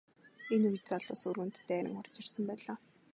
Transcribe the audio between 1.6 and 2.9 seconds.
дайран орж ирсэн байлаа.